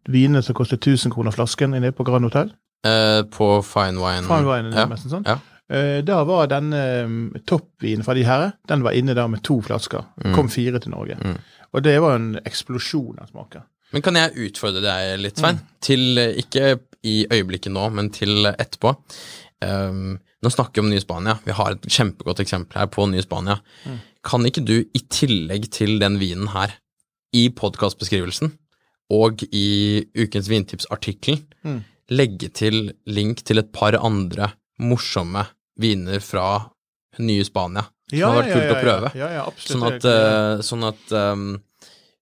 [0.08, 2.50] vinene som kostet 1000 kroner flasken inne på Grand Hotel.
[2.86, 4.26] Eh, på Fine Wine.
[4.28, 4.86] Fine wine, ja.
[4.86, 5.24] mest, sånn.
[5.26, 5.38] Ja.
[5.70, 9.60] Eh, Da var den eh, toppvinen fra de her, den var inne der med to
[9.62, 10.04] flasker.
[10.24, 10.34] Mm.
[10.36, 11.18] Kom fire til Norge.
[11.74, 13.64] Og det var en eksplosjon av smaker.
[13.92, 15.58] Men kan jeg utfordre deg litt, Mm.
[15.80, 18.96] Til, eh, ikke i øyeblikket nå, men til etterpå.
[19.62, 21.38] Um, nå snakker vi om Ny-Spania.
[21.44, 23.58] Vi har et kjempegodt eksempel her på Ny-Spania.
[23.86, 23.98] Mm.
[24.24, 26.74] Kan ikke du, i tillegg til den vinen her,
[27.34, 28.52] i podkastbeskrivelsen
[29.10, 31.82] og i ukens vintips-artikkel, Mm.
[32.10, 35.46] Legge til link til et par andre morsomme
[35.80, 36.70] viner fra
[37.18, 37.86] Nye Spania?
[38.08, 39.08] Som hadde vært kult å prøve.
[39.18, 39.72] Ja, ja, absolutt.
[39.74, 41.42] Sånn at, eh, sånn at um,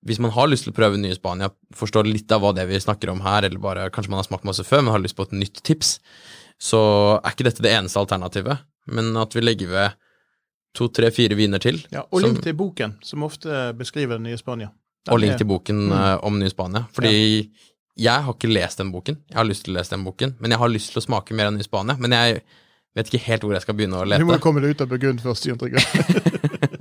[0.06, 2.80] hvis man har lyst til å prøve nye Spania, forstå litt av hva det vi
[2.82, 5.26] snakker om her, eller bare kanskje man har smakt masse før, men har lyst på
[5.28, 5.96] et nytt tips,
[6.58, 6.80] så
[7.20, 9.96] er ikke dette det eneste alternativet, men at vi legger ved
[10.76, 11.78] to, tre, fire viner til.
[11.92, 14.72] Ja, og som- link til boken, som ofte beskriver nye Spania.
[15.06, 16.86] Den og link til boken eh, om nye Spania.
[16.92, 17.50] Fordi
[17.96, 19.16] jeg har ikke lest den boken.
[19.30, 21.36] Jeg har lyst til å lese den boken, men jeg har lyst til å smake
[21.36, 21.96] mer enn i Spania.
[22.00, 22.42] Men jeg
[22.96, 24.24] vet ikke helt hvor jeg skal begynne å lete.
[24.24, 25.82] Du må komme deg ut av Burgund først, Jon Trygve.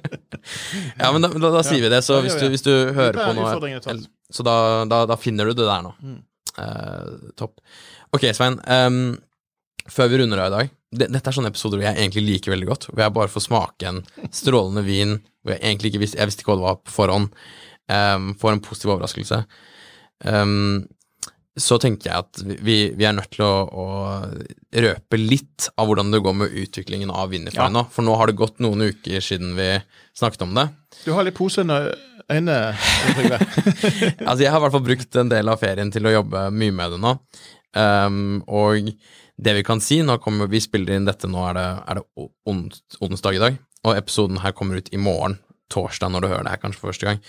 [0.99, 2.01] Ja, men da, da, da sier vi det.
[2.05, 3.95] Så hvis du, hvis du hører på nå
[4.29, 5.93] Så da, da, finner du det der nå.
[5.97, 6.19] Mm.
[6.61, 7.57] Eh, topp.
[8.15, 8.59] Ok, Svein.
[8.69, 9.17] Um,
[9.91, 12.69] før vi runder av i dag Dette er sånne episoder hvor jeg egentlig liker veldig
[12.69, 12.89] godt.
[12.91, 16.45] Hvor jeg bare får smake en strålende vin hvor jeg egentlig ikke visste Jeg visste
[16.45, 17.31] ikke hva det var på forhånd.
[17.91, 19.41] Um, får en positiv overraskelse.
[20.23, 20.85] Ehm,
[21.57, 23.85] så tenker jeg at vi, vi er nødt til å, å
[24.85, 27.69] røpe litt av hvordan det går med utviklingen av Winify Ja.
[27.71, 27.85] nå.
[27.95, 29.69] For nå har det gått noen uker siden vi
[30.17, 30.67] snakket om det.
[31.05, 31.93] Du har litt pose under
[32.27, 32.75] øynene,
[33.15, 33.39] Trygve.
[34.27, 36.75] Altså, jeg har i hvert fall brukt en del av ferien til å jobbe mye
[36.75, 37.15] med det nå.
[37.75, 38.91] Um, og
[39.35, 42.27] det vi kan si, nå kommer vi spiller inn dette, nå er det, er det
[42.51, 45.37] ons, onsdag i dag, og episoden her kommer ut i morgen,
[45.71, 47.19] torsdag, når du hører det her kanskje for første gang.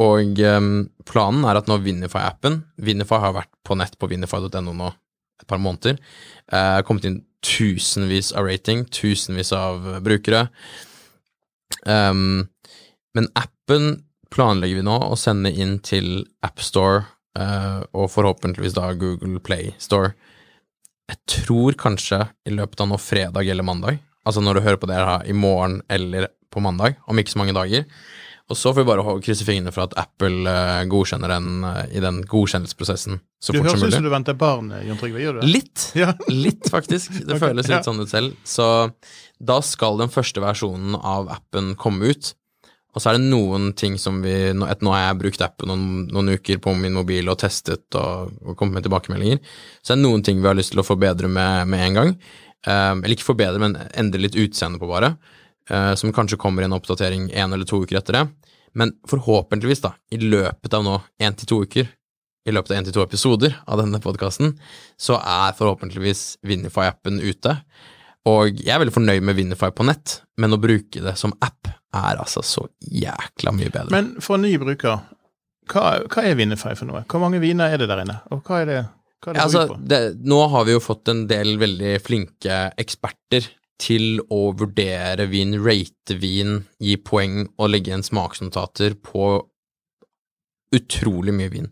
[0.00, 0.74] Og ehm,
[1.08, 4.92] planen er at når Winify-appen Winify har vært på nett på winify.no nå
[5.40, 5.96] et par måneder.
[6.52, 10.46] Uh, kommet inn tusenvis av rating, tusenvis av brukere.
[11.88, 12.50] Um,
[13.16, 17.06] men appen planlegger vi nå å sende inn til AppStore
[17.38, 20.12] uh, og forhåpentligvis da Google Play Store.
[21.10, 24.90] Jeg tror kanskje i løpet av nå fredag eller mandag, altså når du hører på
[24.90, 27.88] det her i morgen eller på mandag, om ikke så mange dager.
[28.50, 32.02] Og så får vi bare krysse fingrene for at Apple eh, godkjenner den eh, i
[32.02, 35.22] den godkjennelsesprosessen så Du fort høres ut som du venter barn, Jon Trygve.
[35.22, 35.52] Gjør du det?
[35.54, 35.84] Litt.
[35.96, 36.10] Ja.
[36.28, 37.14] Litt, faktisk.
[37.14, 37.78] Det okay, føles ja.
[37.78, 38.34] litt sånn ut selv.
[38.44, 38.66] Så
[39.38, 42.34] da skal den første versjonen av appen komme ut.
[42.90, 45.88] Og så er det noen ting som vi Nå, nå har jeg brukt appen noen,
[46.10, 49.40] noen uker på min mobil og testet og, og kommet med tilbakemeldinger.
[49.80, 52.16] Så det er noen ting vi har lyst til å forbedre med, med en gang.
[52.66, 55.14] Um, eller ikke forbedre, men endre litt utseende på, bare.
[55.70, 58.24] Uh, som kanskje kommer i en oppdatering en eller to uker etter det.
[58.74, 61.88] Men forhåpentligvis, da, i løpet av nå én til to uker,
[62.48, 64.54] i løpet av én til to episoder av denne podkasten,
[64.98, 67.56] så er forhåpentligvis Winify-appen ute.
[68.28, 71.70] Og jeg er veldig fornøyd med Winify på nett, men å bruke det som app
[71.96, 73.90] er altså så jækla mye bedre.
[73.94, 75.02] Men for en ny bruker,
[75.70, 77.04] hva, hva er Winify for noe?
[77.10, 78.20] Hvor mange viner er det der inne?
[78.34, 78.80] Og hva er det,
[79.22, 82.62] hva er det Ja, altså, det, nå har vi jo fått en del veldig flinke
[82.80, 83.48] eksperter
[83.80, 89.32] til å vurdere vin, rate vin, gi poeng og legge igjen smaksnotater på
[90.76, 91.68] utrolig mye vin.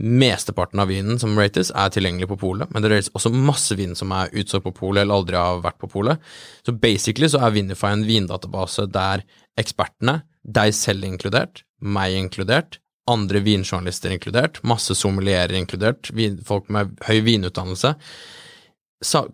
[0.00, 3.92] Mesteparten av vinen som rates, er tilgjengelig på polet, men det rates også masse vin
[3.98, 6.22] som er utsolgt på polet eller aldri har vært på polet.
[6.64, 9.26] Så basically så er Vinify en vindatabase der
[9.60, 12.78] ekspertene, deg selv inkludert, meg inkludert,
[13.10, 16.12] andre vinjournalister inkludert, masse sommelierer inkludert,
[16.46, 17.92] folk med høy vinutdannelse,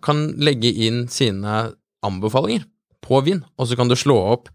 [0.03, 1.57] kan legge inn sine
[2.05, 2.65] anbefalinger
[3.03, 4.51] på vin, og så kan du slå opp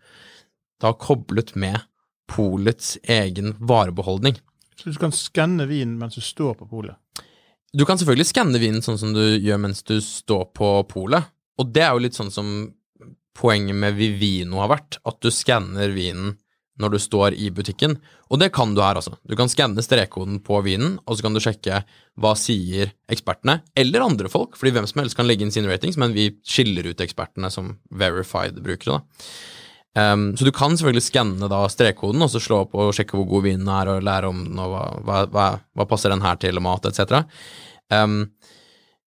[0.82, 1.78] da koblet med
[2.30, 4.38] polets egen varebeholdning.
[4.76, 6.96] Så du kan skanne vinen mens du står på polet?
[7.72, 11.28] Du kan selvfølgelig skanne vinen sånn som du gjør mens du står på polet,
[11.60, 12.48] og det er jo litt sånn som
[13.38, 16.36] poenget med Vivino har vært, at du skanner vinen
[16.80, 17.98] når du står i butikken,
[18.32, 19.14] og det kan du her, altså.
[19.28, 21.82] Du kan skanne strekkoden på vinen, og så kan du sjekke
[22.20, 25.98] hva sier ekspertene, eller andre folk, fordi hvem som helst kan legge inn sine ratings,
[26.00, 29.02] men vi skiller ut ekspertene som verified brukere.
[29.92, 33.44] Um, så du kan selvfølgelig skanne strekkoden, og så slå opp og sjekke hvor god
[33.50, 36.56] vinen er, og lære om den, og hva, hva, hva, hva passer den her til,
[36.56, 37.26] og mat, etc.
[37.92, 38.22] Um,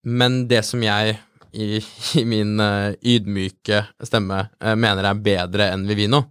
[0.05, 1.17] men det som jeg
[1.55, 1.81] i,
[2.21, 6.21] i min uh, ydmyke stemme uh, mener er bedre enn Vivino,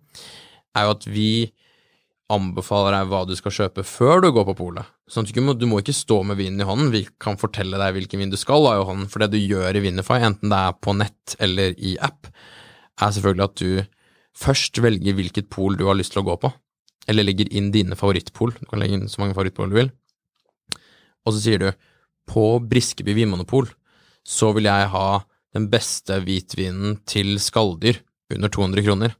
[0.74, 1.30] er jo at vi
[2.32, 4.88] anbefaler deg hva du skal kjøpe før du går på polet.
[5.10, 7.78] Sånn at du, må, du må ikke stå med vinen i hånden, vi kan fortelle
[7.80, 10.52] deg hvilken vin du skal ha i hånden, for det du gjør i Vinify, enten
[10.52, 12.30] det er på nett eller i app,
[13.02, 14.04] er selvfølgelig at du
[14.44, 16.50] først velger hvilket pol du har lyst til å gå på,
[17.12, 19.92] eller legger inn dine favorittpol, du kan legge inn så mange favorittpol du vil,
[21.24, 21.68] og så sier du,
[22.24, 23.68] på Briskeby vinmonopol,
[24.24, 25.08] så vil jeg ha
[25.54, 28.00] den beste hvitvinen til skalldyr
[28.32, 29.12] under 200 kroner.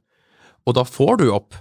[0.65, 1.57] Og da får du opp,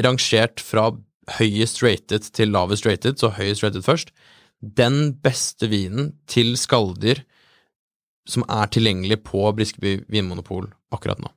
[0.00, 0.90] rangert fra
[1.38, 4.14] høyest rated til lavest rated, så høyest rated først,
[4.60, 7.22] den beste vinen til skalldyr
[8.28, 11.30] som er tilgjengelig på Briskeby vinmonopol akkurat nå.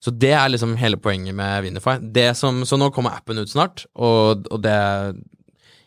[0.00, 1.98] Så det er liksom hele poenget med Vinify.
[2.36, 4.76] Som, så nå kommer appen ut snart, og, og det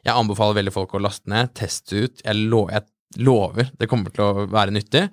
[0.04, 2.22] Jeg anbefaler veldig folk å laste ned, teste ut.
[2.26, 5.08] Jeg, lo, jeg lover det kommer til å være nyttig.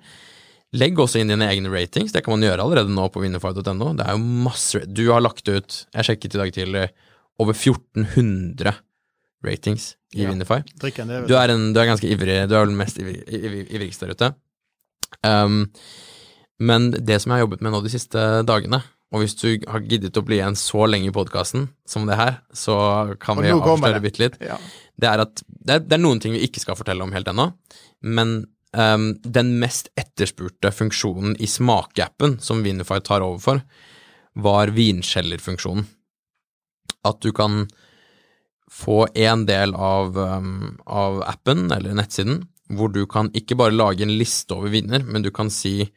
[0.71, 3.89] Legg også inn dine egne ratings, det kan man gjøre allerede nå på winnerfy.no.
[3.99, 6.85] Det er jo masse Du har lagt ut Jeg sjekket i dag tidlig
[7.41, 8.77] over 1400
[9.43, 10.31] ratings i Ja.
[10.31, 13.65] Er vel Du er, en, du er ganske ivrig, du er vel mest ivrig, ivrig,
[13.71, 14.33] ivrigst der ute.
[15.23, 15.71] Um,
[16.59, 18.81] men det som jeg har jobbet med nå de siste dagene,
[19.11, 22.37] og hvis du har giddet å bli igjen så lenge i podkasten som det her,
[22.53, 22.75] så
[23.23, 24.37] kan Og vi avsløre bitte litt.
[24.43, 24.59] Ja.
[24.95, 27.27] Det er at det er, det er noen ting vi ikke skal fortelle om helt
[27.31, 27.49] ennå,
[28.03, 28.43] men
[28.77, 33.63] um, den mest etterspurte funksjonen i smakeappen som Vinify tar over for,
[34.33, 35.87] var vinskjellerfunksjonen.
[37.07, 37.65] At du kan
[38.71, 44.05] få en del av, um, av appen, eller nettsiden, hvor du kan ikke bare lage
[44.05, 45.89] en liste over viner, men du kan si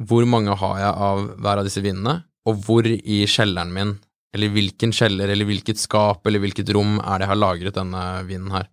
[0.00, 3.94] hvor mange har jeg av hver av disse vinene, og hvor i kjelleren min,
[4.34, 8.04] eller hvilken kjeller, eller hvilket skap, eller hvilket rom er det jeg har lagret denne
[8.26, 8.68] vinen her.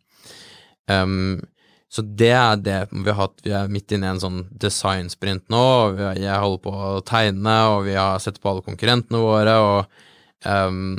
[0.87, 1.43] Um,
[1.87, 5.45] så det er det vi har hatt, vi er midt inne i en sånn designsprint
[5.53, 9.53] nå, og jeg holder på å tegne, og vi har sett på alle konkurrentene våre,
[9.63, 10.01] og
[10.43, 10.97] um,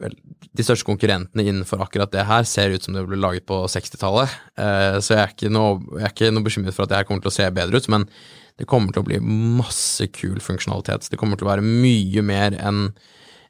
[0.00, 0.16] vel,
[0.56, 4.36] de største konkurrentene innenfor akkurat det her ser ut som det ble laget på 60-tallet,
[4.58, 7.04] Uh, så jeg er, ikke noe, jeg er ikke noe bekymret for at det her
[7.06, 8.08] kommer til å se bedre ut, men
[8.58, 11.06] det kommer til å bli masse kul funksjonalitet.
[11.12, 12.88] Det kommer til å være mye mer enn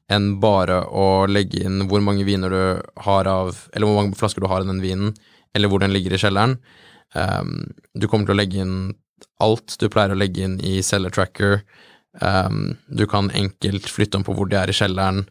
[0.09, 2.61] enn bare å legge inn hvor mange viner du
[3.05, 5.12] har av, eller hvor mange flasker du har av den vinen,
[5.56, 6.56] eller hvor den ligger i kjelleren.
[7.16, 8.78] Um, du kommer til å legge inn
[9.42, 11.62] alt du pleier å legge inn i Cellar Tracker.
[12.20, 15.24] Um, du kan enkelt flytte om på hvor de er i kjelleren.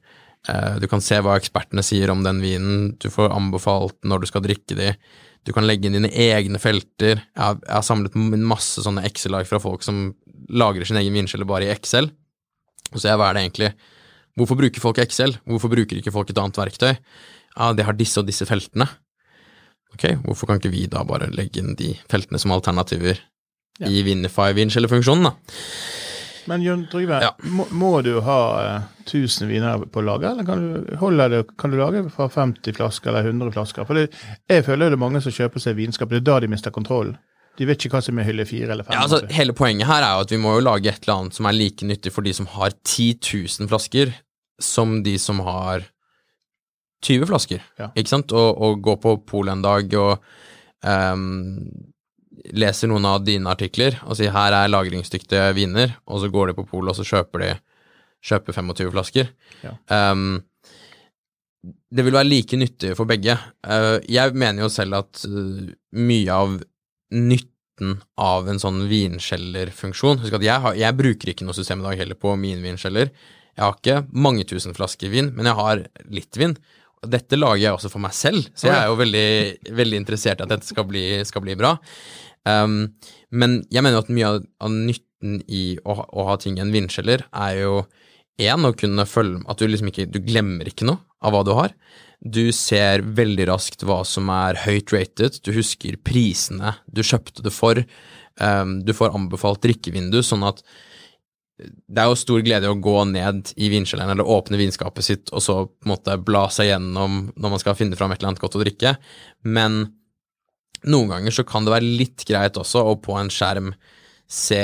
[0.48, 4.30] Uh, Du kan se hva ekspertene sier om den vinen, du får anbefalt når du
[4.30, 4.94] skal drikke de.
[5.48, 7.22] Du kan legge inn dine egne felter.
[7.22, 10.10] Jeg har, jeg har samlet masse sånne Excel-ark fra folk som
[10.52, 12.10] lagrer sin egen vinkjeller bare i Excel.
[12.92, 13.72] Og så jeg, hva er det egentlig
[14.38, 15.32] Hvorfor bruker folk Excel?
[15.50, 16.92] Hvorfor bruker ikke folk et annet verktøy?
[17.58, 18.86] Ja, det har disse og disse feltene.
[19.98, 23.18] Ok, hvorfor kan ikke vi da bare legge inn de feltene som alternativer
[23.88, 25.32] i Winify vinkjellerfunksjonen, da?
[26.48, 27.34] Men Jon Trygve, Ja.
[27.44, 28.38] må, må du ha
[29.04, 30.86] 1000 viner på lager, eller kan du,
[31.34, 33.88] det, kan du lage fra 50 flasker eller 100 flasker?
[33.90, 34.06] For det,
[34.48, 37.18] jeg føler det er mange som kjøper seg vinskap, det er da de mister kontrollen.
[37.58, 38.94] De vet ikke hva som er hylle fire eller fem.
[38.94, 41.38] Ja, altså, hele poenget her er jo at vi må jo lage et eller annet
[41.40, 44.14] som er like nyttig for de som har 10 000 flasker,
[44.62, 45.88] som de som har
[47.06, 47.92] 20 flasker, Ja.
[47.96, 48.32] ikke sant?
[48.34, 50.18] Og, og gå på polet en dag og
[50.84, 51.70] um,
[52.58, 56.58] leser noen av dine artikler og sier her er lagringsdyktige viner, og så går de
[56.58, 57.52] på polet og så kjøper de
[58.28, 59.30] kjøper 25 flasker.
[59.64, 59.76] Ja.
[59.94, 60.40] Um,
[61.92, 63.38] det vil være like nyttig for begge.
[63.66, 66.58] Uh, jeg mener jo selv at uh, mye av
[67.14, 71.86] nytten av en sånn vinskjellerfunksjon Husk at jeg, har, jeg bruker ikke noe system i
[71.92, 73.12] dag heller på min vinskjeller.
[73.58, 75.84] Jeg har ikke mange tusen flasker vin, men jeg har
[76.14, 76.56] litt vin.
[77.06, 79.28] Dette lager jeg også for meg selv, så jeg er jo veldig,
[79.78, 81.76] veldig interessert i at dette skal bli, skal bli bra.
[82.48, 82.96] Um,
[83.30, 86.74] men jeg mener at mye av, av nytten i å, å ha ting i en
[86.74, 87.74] vindskjeller er jo
[88.40, 91.50] én, å kunne følge At du liksom ikke Du glemmer ikke noe av hva du
[91.58, 91.72] har.
[92.22, 97.54] Du ser veldig raskt hva som er høyt rated, du husker prisene du kjøpte det
[97.54, 97.82] for,
[98.42, 100.62] um, du får anbefalt drikkevindu, sånn at
[101.58, 105.42] det er jo stor glede å gå ned i vinkjelleren eller åpne vinskapet sitt og
[105.42, 108.44] så på en måte bla seg gjennom når man skal finne fram et eller annet
[108.44, 108.94] godt å drikke,
[109.50, 109.80] men
[110.86, 113.74] noen ganger så kan det være litt greit også å på en skjerm
[114.30, 114.62] se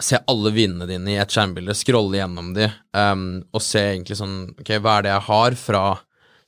[0.00, 4.38] se alle vinene dine i et skjermbilde, scrolle gjennom de, um, og se egentlig sånn
[4.56, 5.82] Ok, hva er det jeg har fra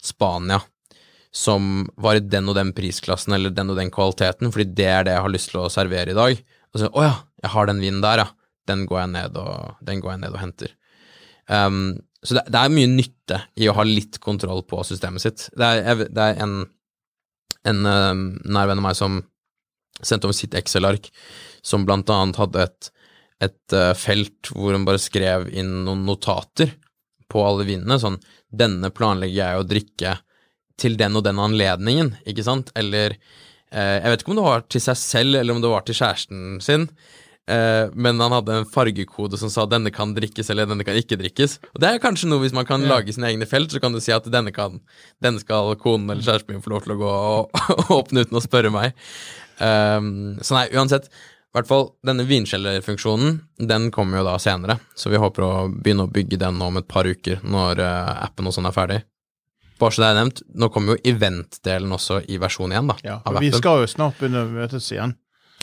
[0.03, 0.62] Spania
[1.37, 5.05] som var i den og den prisklassen eller den og den kvaliteten, fordi det er
[5.05, 6.38] det jeg har lyst til å servere i dag.
[6.73, 7.12] Og så, å ja,
[7.45, 8.31] jeg har den vinen der, ja.
[8.68, 10.74] Den går jeg ned og, jeg ned og henter.
[11.46, 15.46] Um, så det, det er mye nytte i å ha litt kontroll på systemet sitt.
[15.55, 16.57] Det er, jeg, det er en,
[17.70, 19.20] en um, nær venn av meg som
[20.02, 21.09] sendte over sitt Excel-ark,
[21.64, 22.90] som blant annet hadde et,
[23.46, 26.74] et uh, felt hvor hun bare skrev inn noen notater
[27.31, 28.20] på alle vinene, sånn
[28.55, 30.12] 'denne planlegger jeg å drikke
[30.81, 33.16] til den og den anledningen', ikke sant, eller
[33.72, 35.98] eh, jeg vet ikke om det var til seg selv, eller om det var til
[35.98, 36.87] kjæresten sin,
[37.51, 41.19] eh, men han hadde en fargekode som sa 'denne kan drikkes', eller 'denne kan ikke
[41.21, 41.59] drikkes'.
[41.75, 44.01] Og det er kanskje noe hvis man kan lage sine egne felt, så kan du
[44.01, 44.81] si at denne kan,
[45.23, 48.37] denne skal konen eller kjæresten min få lov til å gå og, og åpne uten
[48.37, 48.93] å spørre meg.
[49.59, 55.09] Um, så nei, uansett, i hvert fall denne vinskjellerfunksjonen, den kommer jo da senere, så
[55.09, 58.53] vi håper å begynne å bygge den om et par uker, når uh, appen og
[58.53, 58.99] sånn er ferdig.
[59.81, 63.17] Bare så det er nevnt, nå kommer jo event-delen også i versjon 1 da, Ja,
[63.25, 65.17] av og vi skal jo snart begynne å møtes igjen.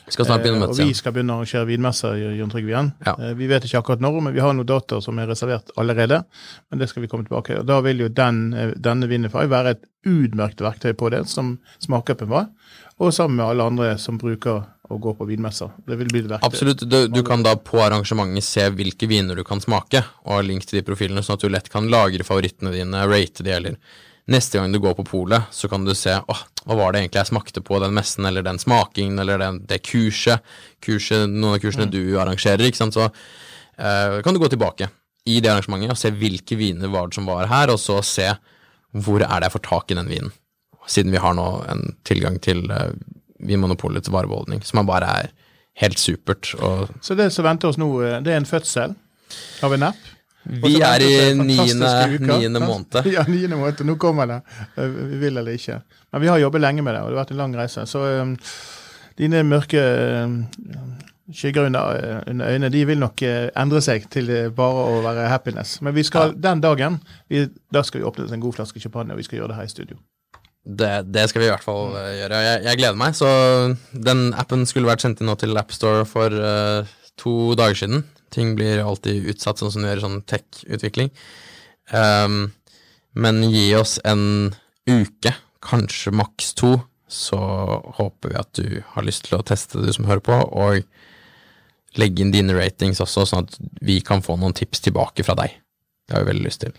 [0.05, 2.73] Vi skal snart begynne å Eh, og vi skal begynne å arrangere vinmesser, Jon Trygve
[2.73, 2.91] igjen.
[3.05, 3.15] Ja.
[3.19, 6.23] Eh, Vi vet ikke akkurat når, men vi har noen datoer som er reservert allerede.
[6.69, 7.63] Men det skal vi komme tilbake til.
[7.65, 12.27] Da vil jo den, eh, denne Vinify være et utmerket verktøy på det, som smakeappen
[12.29, 12.47] var.
[12.99, 15.71] Og sammen med alle andre som bruker å gå på vinmesser.
[15.87, 16.45] Det vil bli et verktøy.
[16.45, 16.89] Absolutt.
[16.89, 20.65] Du, du kan da på arrangementet se hvilke viner du kan smake, og ha link
[20.65, 23.77] til de profilene, sånn at du lett kan lagre favorittene dine, rate de, eller
[24.31, 27.19] neste gang du går på polet, så kan du se åh, hva var det egentlig
[27.19, 30.43] jeg smakte på den messen, eller den smakingen, eller den, det kurset,
[30.83, 34.87] kurset, noen av kursene du arrangerer, ikke sant, så uh, kan du gå tilbake
[35.27, 38.29] i det arrangementet og se hvilke viner var det som var her, og så se
[38.93, 40.33] hvor er det jeg får tak i den vinen,
[40.87, 42.91] siden vi har nå en tilgang til uh,
[43.43, 45.31] Vinmonopolets varebeholdning, som bare er
[45.81, 46.53] helt supert,
[47.01, 48.93] Så det som venter oss nå, eh, det er en fødsel.
[49.65, 49.97] Av en app.
[50.43, 53.05] Vi er i niende, måned.
[53.15, 53.83] Ja, niende måned.
[53.87, 54.39] Nå kommer det.
[54.75, 55.79] Eh, Vi vil eller ikke.
[56.11, 57.85] Men vi har jobbet lenge med det, og det har vært en lang reise.
[57.87, 58.35] Så um,
[59.19, 59.81] dine mørke
[60.25, 60.35] um,
[61.31, 65.29] skygger under, eh, under øynene, de vil nok uh, endre seg til bare å være
[65.31, 65.77] happiness.
[65.81, 66.99] Men vi skal, den dagen,
[67.31, 69.61] vi, da skal vi åpne oss en god flaske champagne, og vi skal gjøre det
[69.61, 70.01] her i studio.
[70.63, 72.43] Det, det skal vi i hvert fall gjøre.
[72.43, 73.15] Jeg, jeg gleder meg.
[73.15, 73.29] Så
[73.91, 76.35] den appen skulle vært sendt inn nå til AppStore for
[77.19, 78.05] to dager siden.
[78.33, 81.11] Ting blir alltid utsatt, sånn som du gjør sånn tech-utvikling.
[81.93, 82.53] Um,
[83.13, 84.53] men gi oss en
[84.89, 86.75] uke, kanskje maks to,
[87.13, 87.39] så
[87.99, 90.81] håper vi at du har lyst til å teste det, du som hører på, og
[91.99, 95.59] legge inn dine ratings også, sånn at vi kan få noen tips tilbake fra deg.
[96.07, 96.73] Det har vi veldig lyst til.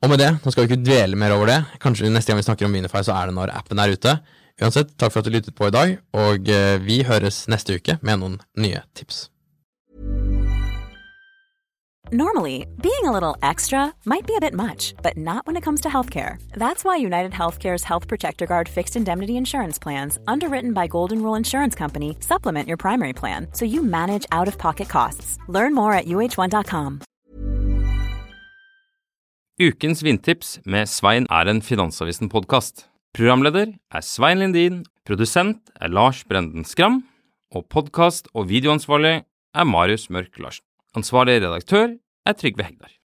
[0.00, 1.58] Og med det, nå skal vi ikke dvele mer over det.
[1.80, 4.14] Kanskje neste gang vi snakker om Winify, så er det når appen er ute.
[4.60, 7.96] Uansett, takk for at du lyttet på i dag, og eh, vi høres neste uke
[8.04, 9.30] med noen nye tips.
[12.12, 15.80] Normally, being a little extra might be a bit much, but not when it comes
[15.82, 16.42] to healthcare.
[16.56, 21.36] That's why United Healthcare's Health Protector Guard fixed indemnity insurance plans, underwritten by Golden Rule
[21.36, 25.38] Insurance Company, supplement your primary plan so you manage out of pocket costs.
[25.48, 27.00] Learn more at uh1.com.
[29.60, 32.88] Ukens vindtips med Svein er en Finansavisen-podkast.
[33.14, 37.04] Programleder er Svein Lindin, produsent er Lars Brenden Skram,
[37.54, 39.22] og podkast- og videoansvarlig
[39.54, 40.69] er Marius Mørk Larsen.
[40.98, 42.99] Ansvarlig redaktør er Trygve Hegdar.